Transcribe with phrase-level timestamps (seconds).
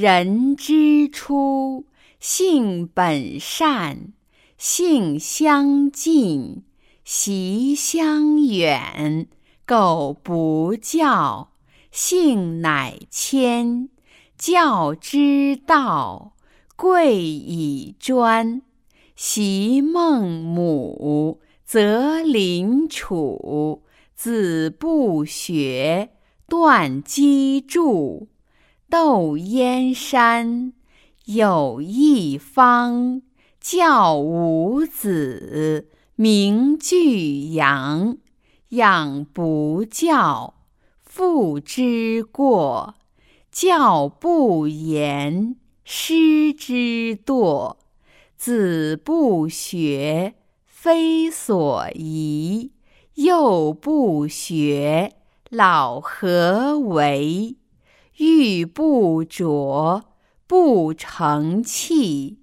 [0.00, 1.84] 人之初，
[2.18, 4.14] 性本善，
[4.56, 6.62] 性相近，
[7.04, 9.28] 习相远。
[9.66, 11.50] 苟不教，
[11.92, 13.90] 性乃迁。
[14.38, 16.32] 教之道，
[16.76, 18.62] 贵以专。
[19.14, 23.82] 昔孟母，择邻处，
[24.14, 26.08] 子不学，
[26.48, 28.28] 断机杼。
[28.90, 30.72] 窦燕山，
[31.26, 33.22] 有一方，
[33.60, 38.18] 教五子，名俱扬。
[38.70, 40.54] 养不教，
[41.04, 42.94] 父之过；
[43.52, 47.76] 教不严，师之惰。
[48.36, 50.34] 子不学，
[50.66, 52.72] 非所宜；
[53.14, 55.12] 幼不学，
[55.48, 57.54] 老何为？
[58.20, 60.02] 玉不琢，
[60.46, 62.36] 不成器；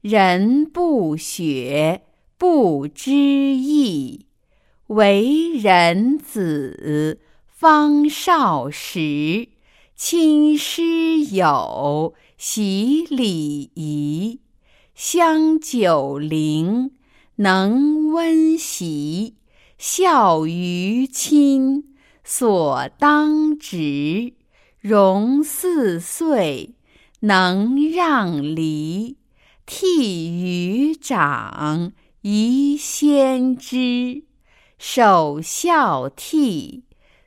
[0.00, 2.02] 人不学，
[2.38, 4.26] 不知义。
[4.86, 9.48] 为人子，方少时，
[9.96, 14.38] 亲师友，习礼仪。
[14.94, 16.92] 香九龄，
[17.36, 19.34] 能温席，
[19.78, 24.34] 孝于亲，所当执。
[24.84, 26.74] 融四岁，
[27.20, 29.16] 能让梨，
[29.66, 34.24] 悌于长，宜先知。
[34.76, 36.82] 首孝悌，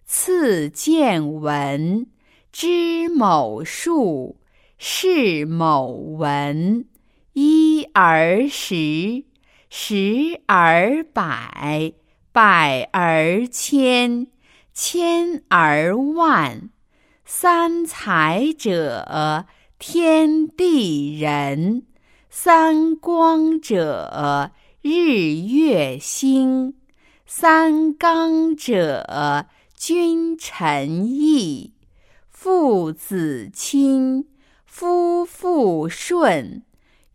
[0.06, 2.06] 次见闻，
[2.52, 4.38] 知某数，
[4.78, 6.86] 识某文。
[7.34, 9.24] 一而十，
[9.72, 11.94] 十而百，
[12.32, 14.28] 百而千，
[14.76, 16.70] 千而万。
[17.30, 19.46] 三才者，
[19.78, 21.82] 天地人；
[22.30, 24.52] 三光者，
[24.82, 26.76] 日月星。
[27.26, 29.46] 三纲者，
[29.76, 31.74] 君臣义；
[32.30, 34.30] 父子亲，
[34.66, 36.64] 夫妇顺。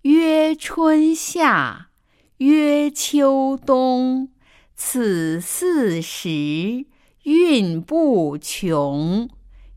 [0.03, 1.89] 曰春夏，
[2.37, 4.29] 曰秋冬。
[4.77, 6.85] 此四时，
[7.23, 9.31] 运不穷。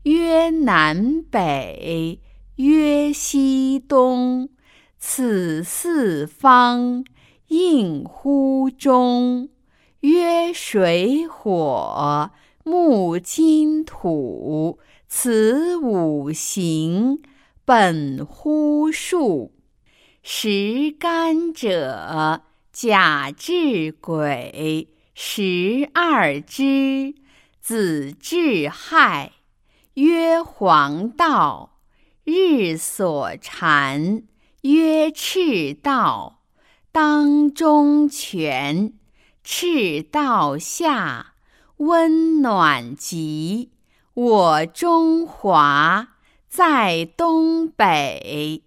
[0.06, 2.20] 曰南北，
[2.54, 4.48] 曰西东。
[5.00, 7.04] 此四方，
[7.48, 9.48] 应乎中。
[10.02, 12.30] 曰水火
[12.62, 14.78] 木金土，
[15.08, 17.20] 此五行，
[17.64, 19.50] 本乎数。
[20.22, 24.86] 十干者，甲至癸，
[25.16, 27.16] 十二支，
[27.60, 29.32] 子至亥。
[29.96, 31.78] 曰黄道，
[32.22, 34.24] 日所产。
[34.60, 36.42] 曰赤道，
[36.92, 38.92] 当中权。
[39.42, 41.32] 赤道下，
[41.78, 43.70] 温暖极。
[44.12, 46.08] 我中华，
[46.46, 48.64] 在东北。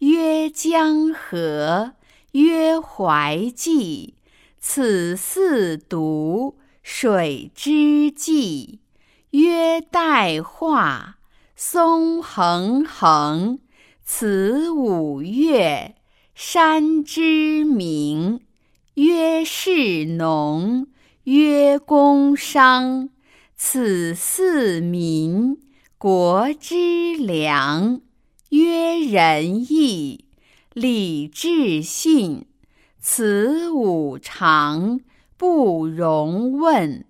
[0.00, 1.92] 曰江河，
[2.32, 4.16] 曰淮济。
[4.58, 8.80] 此四渎，水之纪。
[9.32, 11.16] 曰代化，
[11.56, 13.60] 松横横。
[14.04, 15.94] 此五岳，
[16.34, 18.42] 山之名。
[18.92, 20.86] 曰士农，
[21.24, 23.08] 曰工商，
[23.56, 25.56] 此四民，
[25.96, 28.02] 国之良。
[28.50, 30.26] 曰仁义，
[30.74, 32.44] 礼智信，
[33.00, 35.00] 此五常，
[35.38, 37.06] 不容问。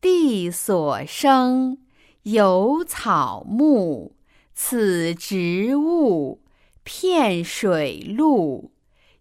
[0.00, 1.78] 地所生，
[2.22, 4.12] 有草木，
[4.54, 6.42] 此植物，
[6.84, 8.72] 遍水陆。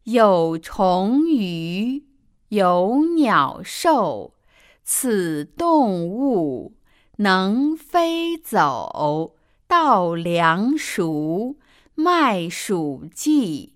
[0.04, 2.04] 有虫鱼，
[2.50, 4.36] 有鸟兽，
[4.84, 6.74] 此动物，
[7.18, 9.36] 能飞走。
[9.68, 11.56] 稻粱熟，
[11.96, 13.74] 麦黍稷，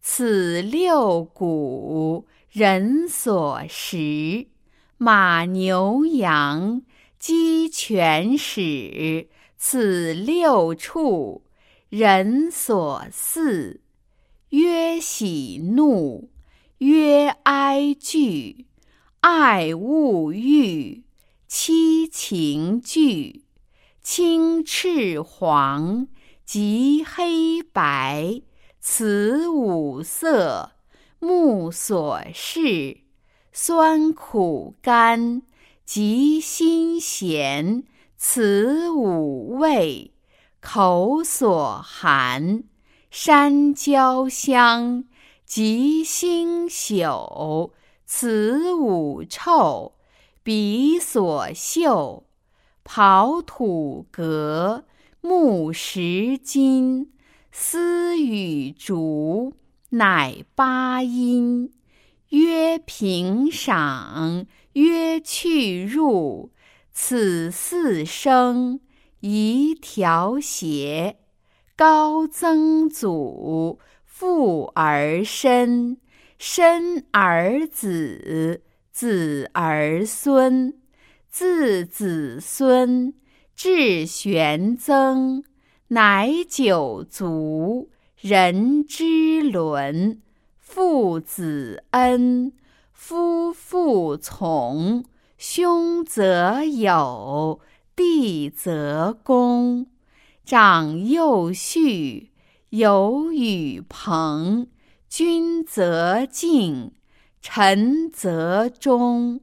[0.00, 4.51] 此六谷，人所食。
[5.04, 6.82] 马牛羊，
[7.18, 9.26] 鸡犬豕，
[9.58, 11.42] 此六畜，
[11.88, 13.80] 人所饲。
[14.50, 16.30] 曰喜怒，
[16.78, 18.66] 曰哀惧，
[19.22, 21.02] 爱恶欲，
[21.48, 23.42] 七情具。
[24.02, 26.06] 青赤黄，
[26.44, 28.40] 及黑白，
[28.78, 30.70] 此五色，
[31.18, 33.01] 目所视。
[33.54, 35.42] 酸苦甘，
[35.84, 37.84] 及辛咸，
[38.16, 40.10] 此五味，
[40.60, 42.64] 口所含。
[43.10, 45.04] 山椒香，
[45.44, 47.72] 及辛朽。
[48.06, 49.92] 此五臭，
[50.42, 52.24] 鼻所嗅。
[52.86, 54.84] 刨土革，
[55.20, 57.12] 木石金，
[57.50, 59.52] 丝与竹，
[59.90, 61.70] 乃八音。
[62.32, 66.50] 曰平赏，曰去入。
[66.90, 68.80] 此四声，
[69.20, 71.18] 宜调谐。
[71.76, 75.98] 高曾祖，父而身，
[76.38, 80.72] 身而子，子而孙，
[81.28, 83.12] 自子孙
[83.54, 85.44] 至玄曾，
[85.88, 90.22] 乃九族，人之伦。
[90.74, 92.50] 父子恩，
[92.94, 95.04] 夫妇从，
[95.36, 97.60] 兄则友，
[97.94, 99.88] 弟则恭。
[100.46, 102.30] 长幼序，
[102.70, 104.66] 友与朋，
[105.10, 106.92] 君则敬，
[107.42, 109.42] 臣则忠。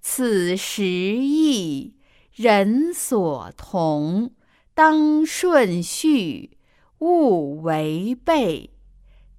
[0.00, 1.92] 此十义，
[2.32, 4.30] 人所同，
[4.72, 6.56] 当顺序，
[7.00, 8.70] 勿违背。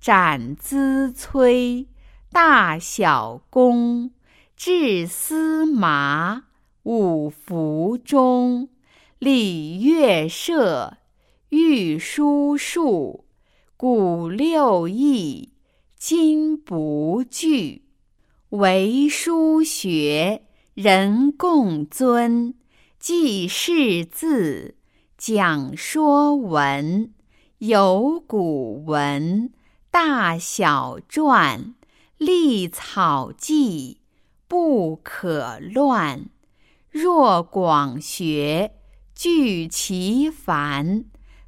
[0.01, 1.85] 斩资催，
[2.31, 4.09] 大小功，
[4.55, 6.45] 至司马，
[6.81, 8.69] 五服中，
[9.19, 10.97] 礼乐射。
[11.49, 13.25] 御书数，
[13.77, 15.53] 古六艺，
[15.95, 17.83] 今不惧。
[18.49, 20.41] 为书学，
[20.73, 22.55] 人共尊。
[22.97, 24.73] 记事字，
[25.15, 27.13] 讲说文。
[27.59, 29.51] 有古文，
[29.91, 31.73] 大小篆，
[32.17, 33.97] 隶草记，
[34.47, 36.29] 不可乱。
[36.89, 38.71] 若广学，
[39.13, 41.03] 具其繁。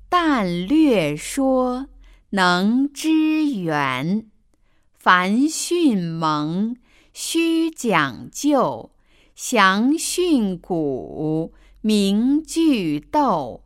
[0.09, 1.87] 但略说，
[2.31, 4.27] 能知源。
[4.91, 6.75] 凡训蒙，
[7.13, 8.91] 须讲究。
[9.35, 13.61] 详训诂，明句读。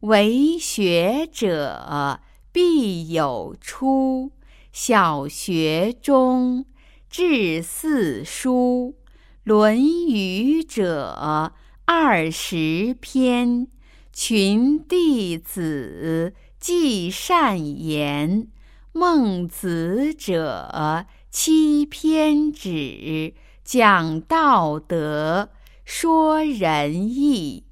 [0.00, 2.20] 为学者，
[2.52, 4.32] 必有初。
[4.72, 6.64] 小学中，
[7.08, 8.94] 至四书。
[9.42, 11.52] 《论语》者，
[11.84, 13.68] 二十篇。
[14.12, 18.48] 群弟子记善言，
[18.92, 25.50] 孟子者七篇止，讲道德，
[25.84, 27.64] 说仁义，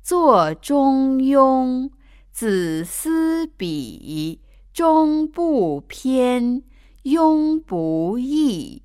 [0.00, 1.90] 作中庸。
[2.32, 4.40] 子思笔，
[4.72, 6.62] 中不偏，
[7.04, 8.82] 庸不易。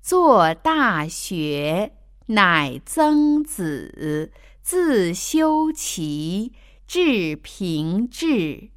[0.00, 1.92] 作大学，
[2.26, 4.32] 乃曾子。
[4.62, 6.52] 自修齐，
[6.86, 8.70] 至平治，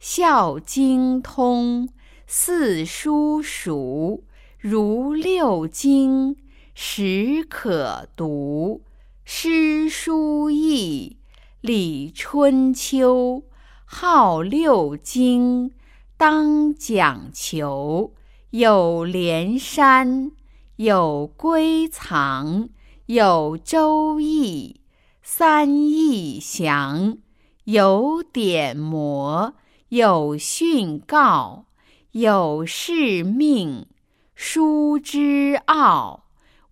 [0.00, 1.88] 孝经通，
[2.26, 4.24] 四书熟，
[4.58, 6.36] 如六经，
[6.74, 8.82] 始可读。
[9.24, 11.18] 诗书易，
[11.60, 13.44] 礼春秋，
[13.90, 15.72] 号六经，
[16.18, 18.12] 当讲求。
[18.50, 20.32] 有连山，
[20.76, 22.68] 有归藏，
[23.06, 24.82] 有周易。
[25.22, 27.16] 三易详，
[27.64, 29.54] 有典谟，
[29.88, 31.64] 有训告，
[32.12, 33.86] 有誓命，
[34.34, 36.24] 书之奥。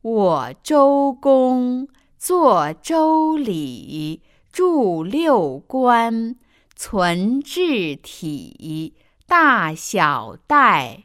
[0.03, 4.21] 我周公作周礼，
[4.53, 6.37] 著六官，
[6.78, 8.92] 存志体，
[9.26, 11.04] 大小代，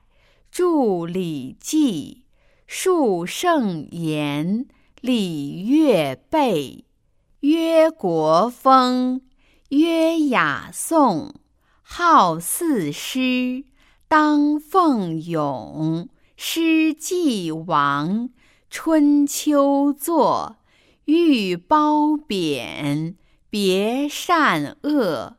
[0.51, 2.25] 著礼记，
[2.67, 4.67] 述圣言，
[4.99, 6.83] 礼乐备。
[7.39, 9.21] 曰国风，
[9.69, 11.33] 曰雅颂，
[11.81, 13.63] 号四诗，
[14.09, 16.09] 当奉咏。
[16.35, 18.29] 诗既亡，
[18.69, 20.57] 春秋作，
[21.05, 23.15] 欲褒贬，
[23.49, 25.37] 别善恶。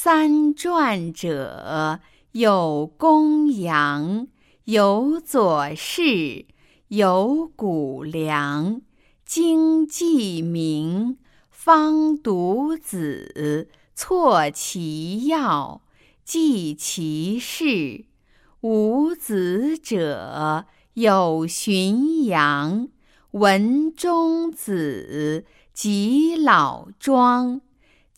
[0.00, 1.98] 三传者，
[2.30, 4.28] 有公羊，
[4.62, 6.46] 有左氏，
[6.86, 8.80] 有谷梁，
[9.24, 11.18] 经记名。
[11.50, 15.82] 方读子，错其要，
[16.24, 18.04] 记其事。
[18.60, 22.86] 无子者，有荀扬、
[23.32, 27.60] 文中子及老庄。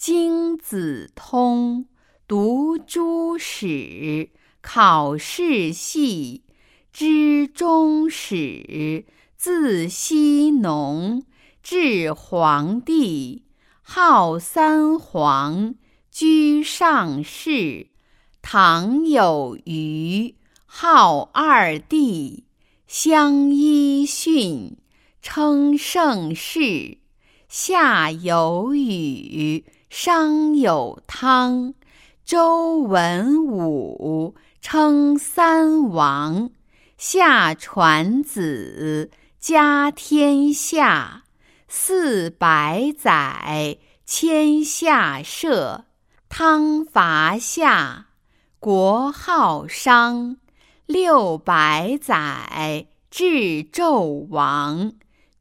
[0.01, 1.85] 经子通，
[2.27, 4.31] 读诸史，
[4.63, 6.43] 考世系，
[6.91, 9.05] 知终始，
[9.37, 11.23] 自羲农。
[11.63, 13.45] 至黄帝，
[13.83, 15.75] 号三皇，
[16.11, 17.89] 居上世。
[18.41, 22.45] 唐有虞，号二帝，
[22.87, 24.79] 相揖逊，
[25.21, 26.97] 称盛世。
[27.51, 31.75] 夏有禹，商有汤，
[32.25, 36.51] 周文武，称三王。
[36.97, 41.25] 夏传子，家天下。
[41.67, 45.87] 四百载，迁下社。
[46.29, 48.07] 汤伐夏，
[48.61, 50.37] 国号商。
[50.87, 54.93] 六百载，至纣王。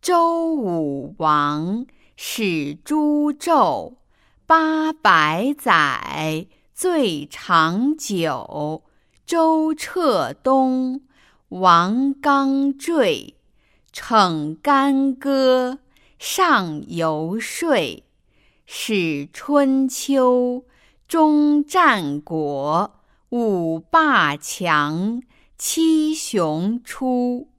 [0.02, 1.86] 周武王，
[2.18, 3.99] 始诛纣。
[4.50, 8.82] 八百载，最长久。
[9.24, 11.02] 周彻东，
[11.50, 13.36] 王纲坠。
[13.94, 15.78] 逞干戈。
[16.18, 18.04] 上游说，
[18.66, 20.64] 始春秋，
[21.08, 25.22] 终战国，五霸强，
[25.60, 27.50] 七雄出，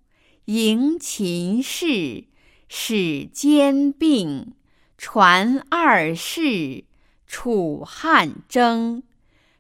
[0.46, 2.24] 迎秦氏，
[2.68, 4.54] 始兼并，
[5.02, 6.84] 传二世，
[7.26, 9.02] 楚汉争，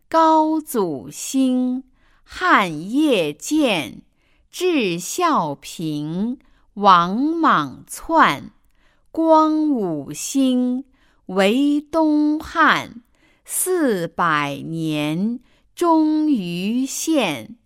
[0.06, 1.84] 高祖兴，
[2.22, 4.02] 汉业建，
[4.50, 6.38] 至孝平，
[6.74, 8.50] 王莽篡。
[9.10, 10.84] 光武兴，
[11.24, 13.02] 为东汉
[13.46, 15.40] 四百年，
[15.74, 17.56] 终于献。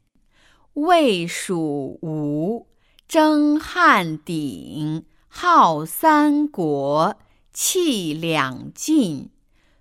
[0.74, 2.68] 魏蜀吴，
[3.08, 7.16] 争汉鼎，号三国，
[7.54, 9.30] 气两晋。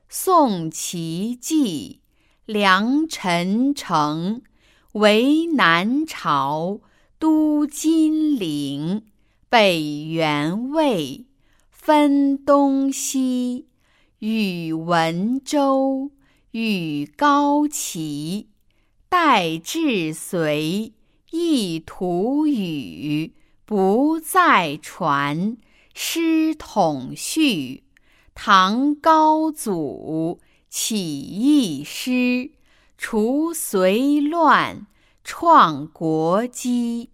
[0.07, 2.01] 宋齐继，
[2.45, 4.43] 梁陈城，
[4.91, 6.81] 为南朝，
[7.17, 9.01] 都金陵，
[9.49, 11.25] 北元魏。
[11.71, 13.65] 分东西，
[14.19, 16.11] 与文周，
[16.51, 18.49] 与高齐，
[19.09, 20.93] 代至隋，
[21.31, 23.33] 一图语，
[23.65, 25.57] 不再传。
[25.93, 27.83] 师统序，
[28.33, 32.51] 唐高祖起义师，
[32.97, 34.87] 除隋乱，
[35.23, 37.09] 创国基。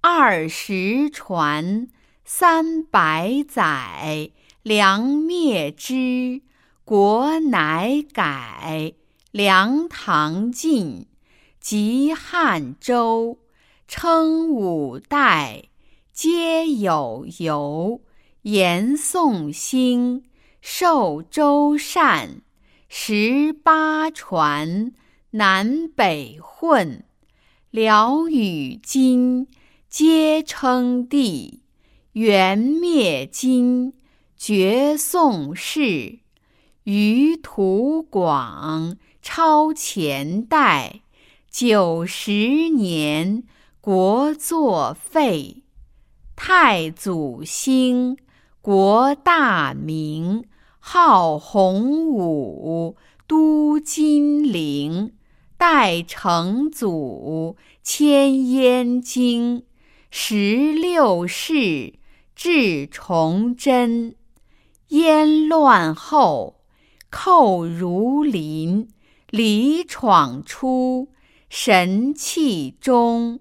[0.00, 1.88] 二十传。
[2.28, 4.32] 三百载，
[4.64, 6.42] 梁灭之，
[6.84, 8.94] 国乃改。
[9.30, 11.06] 梁唐晋，
[11.60, 13.38] 及汉周，
[13.86, 15.68] 称五代，
[16.12, 18.00] 皆有由。
[18.46, 20.22] 延宋兴，
[20.60, 22.42] 受周禅。
[22.88, 24.92] 十八传，
[25.30, 27.02] 南北混。
[27.72, 29.48] 辽与金，
[29.88, 31.62] 皆称帝。
[32.12, 33.94] 元灭金，
[34.36, 36.20] 绝宋氏，
[36.84, 41.00] 余图广，超前代。
[41.50, 43.42] 九十年，
[43.80, 45.64] 国作废。
[46.36, 48.16] 太祖兴，
[48.66, 50.42] 国大明，
[50.80, 52.96] 号洪武，
[53.28, 55.12] 都金陵，
[55.56, 59.62] 代成祖，迁燕京。
[60.10, 61.94] 十六世。
[62.34, 64.16] 至崇祯，
[64.88, 66.56] 燕乱后，
[67.08, 68.88] 寇如林，
[69.30, 71.10] 李闯出，
[71.48, 73.38] 神器中。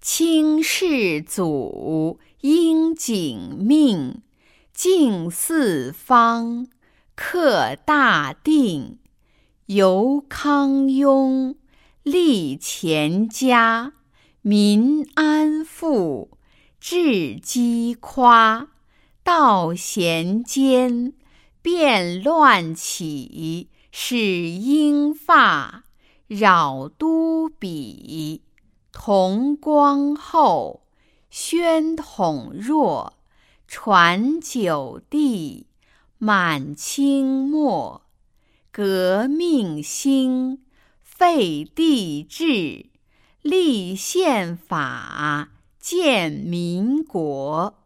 [0.00, 4.20] 清世祖应景命，
[4.72, 6.66] 敬四方，
[7.14, 8.98] 克大定。
[9.66, 11.54] 由康雍，
[12.02, 13.92] 立乾家，
[14.40, 16.30] 民安富。
[16.80, 18.68] 至饥夸，
[19.22, 21.12] 道贤奸，
[21.60, 25.84] 变乱起，使英发，
[26.26, 28.42] 扰都比。
[28.90, 30.82] 同光后，
[31.30, 33.12] 宣统弱，
[33.74, 35.66] 传九帝，
[36.18, 38.02] 满清末。
[38.70, 40.62] 革命兴，
[41.00, 42.90] 废帝制，
[43.40, 45.52] 立宪法。
[45.80, 47.78] 建民国，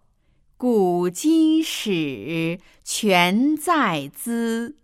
[0.56, 4.74] 古今史全在兹。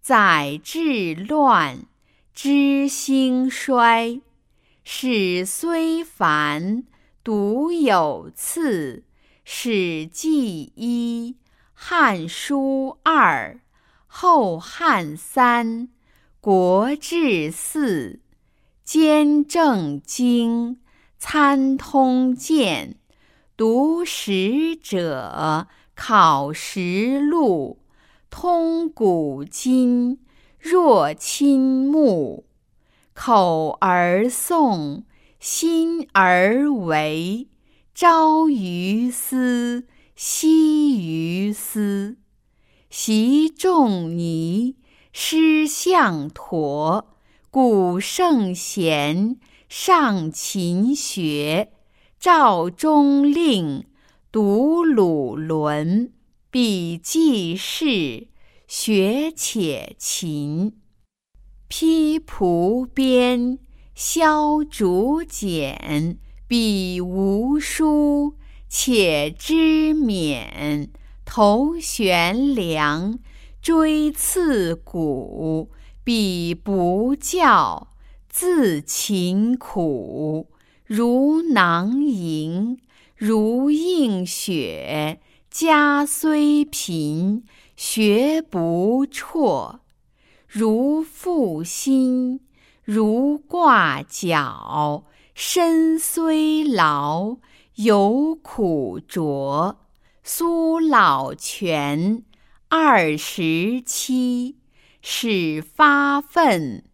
[0.00, 1.84] 载治乱，
[2.32, 4.22] 知兴衰。
[4.82, 6.84] 史虽繁，
[7.22, 9.02] 独有次。
[9.48, 11.36] 史记一，
[11.72, 13.60] 汉书二，
[14.08, 15.88] 后汉三，
[16.40, 18.18] 国志四，
[18.82, 20.80] 兼正经。
[21.16, 22.96] 参通鉴，
[23.56, 27.78] 读史者考实录，
[28.28, 30.18] 通古今，
[30.58, 32.46] 若亲目。
[33.14, 35.04] 口而诵，
[35.38, 37.46] 心而为。
[37.98, 42.18] 朝于斯，夕于斯。
[42.90, 44.76] 习仲尼，
[45.14, 47.16] 师向陀。
[47.50, 49.38] 古圣贤，
[49.70, 51.72] 上勤学。
[52.20, 53.86] 赵中令，
[54.30, 56.12] 读鲁伦。
[56.50, 58.28] 笔记事，
[58.68, 60.76] 学且勤。
[61.68, 63.58] 披蒲编，
[63.94, 66.18] 削竹简。
[66.48, 68.36] 彼无书，
[68.68, 70.90] 且知勉。
[71.24, 73.18] 头悬梁，
[73.60, 75.72] 锥刺股。
[76.04, 77.88] 彼不教，
[78.28, 80.46] 自勤苦。
[80.84, 82.78] 如囊萤，
[83.16, 85.20] 如映雪。
[85.50, 87.42] 家虽贫，
[87.74, 89.80] 学不辍。
[90.46, 92.38] 如负薪，
[92.84, 95.02] 如挂角；
[95.38, 97.36] 身虽劳，
[97.74, 99.84] 犹苦卓。
[100.24, 102.24] 苏老泉，
[102.70, 104.56] 二十七，
[105.02, 106.86] 始发愤，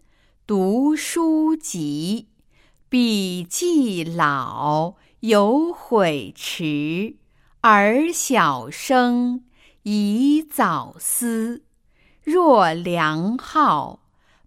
[0.44, 2.30] 读书籍。
[2.88, 7.18] 彼既老，犹悔迟。
[7.61, 9.44] 尔小生，
[9.84, 11.62] 宜早思。
[12.25, 14.00] 若梁浩，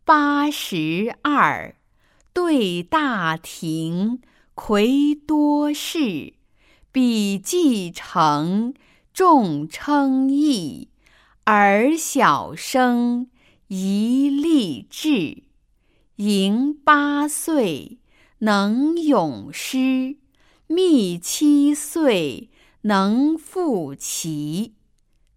[0.04, 1.78] 八十二，
[2.36, 4.20] 对大庭，
[4.56, 6.34] 魁多士。
[6.92, 8.74] 彼既成，
[9.14, 10.90] 众称异。
[11.46, 13.30] 尔小生，
[13.70, 15.44] 宜立志。
[16.18, 18.00] 盈八岁，
[18.40, 20.18] 能咏诗；
[20.68, 22.50] 密七岁，
[22.82, 24.74] 能赋棋。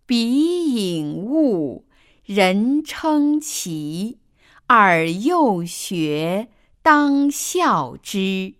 [0.05, 1.85] 彼颖悟。
[2.25, 4.19] 人称奇，
[4.67, 6.49] 尔幼学，
[6.91, 8.55] 当效之。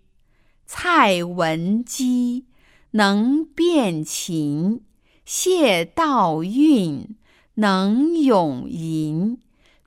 [0.67, 2.45] 蔡文姬
[2.91, 4.81] 能辨琴，
[5.25, 7.07] 谢道韫
[7.55, 9.39] 能咏吟。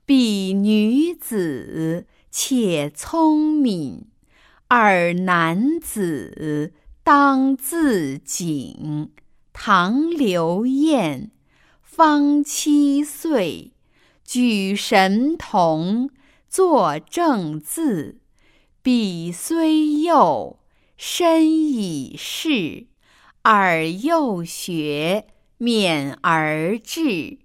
[0.05, 4.07] 彼女子且聪敏，
[4.67, 9.09] 尔男子当自警。
[9.53, 11.31] 唐刘晏，
[11.81, 13.71] 方七岁。
[14.25, 16.09] 举神童，
[16.49, 18.19] 作正字。
[18.83, 20.59] 彼虽幼，
[20.97, 22.87] 身已仕。
[23.43, 25.25] 尔幼学，
[25.57, 27.37] 勉而志。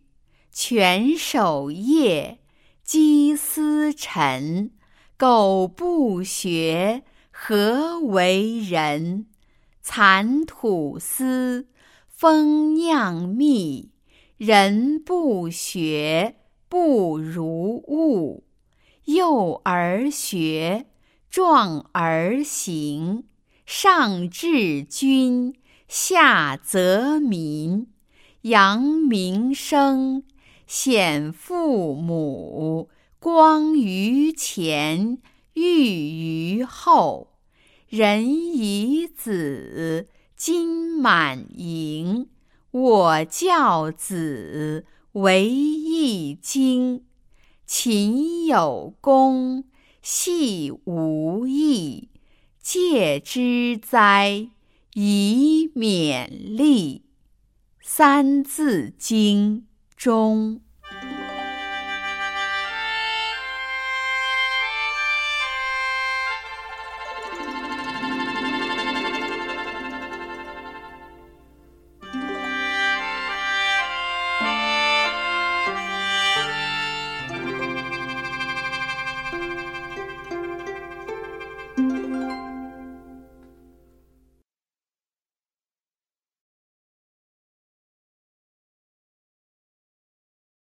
[0.51, 2.41] 全守业，
[2.83, 4.73] 积思沉。
[5.17, 9.27] 苟不学，何为人？
[9.81, 11.69] 蚕吐丝，
[12.09, 13.93] 蜂酿蜜。
[14.37, 16.35] 人不学。
[16.69, 18.43] 不如物，
[19.05, 20.87] 幼而学，
[21.31, 23.25] 壮而行。
[23.67, 25.55] 上治军，
[25.87, 27.89] 下泽民。
[28.43, 30.23] 扬名声，
[30.67, 32.89] 显父母。
[33.19, 35.19] 光于前，
[35.55, 37.35] 裕于后。
[37.89, 42.29] 人以子，金满盈。
[42.71, 44.87] 我教子。
[45.13, 47.05] 为易经，
[47.67, 49.65] 勤有功，
[50.11, 52.09] 系无益。
[52.63, 54.49] 戒之哉，
[54.95, 57.01] 以勉励。
[57.83, 59.61] 《三字经》
[59.95, 60.63] 中。